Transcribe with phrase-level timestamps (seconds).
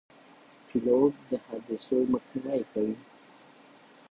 [0.67, 2.95] پیلوټ د حادثو مخنیوی کوي.